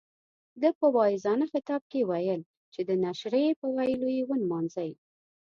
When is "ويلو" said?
3.75-4.07